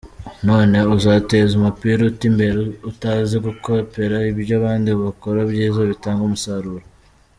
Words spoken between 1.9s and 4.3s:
ute imbere utazi gukopera